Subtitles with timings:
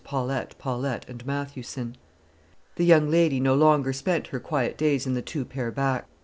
[0.03, 1.95] Paulette, Paulette, and Mathewson.
[2.75, 6.07] The young lady no longer spent her quiet days in the two pair back.